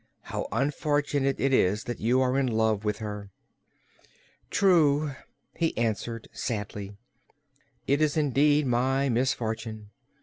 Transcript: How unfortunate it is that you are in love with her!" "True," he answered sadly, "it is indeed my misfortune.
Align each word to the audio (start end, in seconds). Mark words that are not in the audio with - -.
How 0.21 0.47
unfortunate 0.51 1.39
it 1.39 1.53
is 1.53 1.83
that 1.83 1.99
you 1.99 2.21
are 2.21 2.35
in 2.35 2.47
love 2.47 2.83
with 2.83 2.97
her!" 2.97 3.29
"True," 4.49 5.13
he 5.55 5.77
answered 5.77 6.27
sadly, 6.33 6.97
"it 7.85 8.01
is 8.01 8.17
indeed 8.17 8.65
my 8.65 9.09
misfortune. 9.09 9.91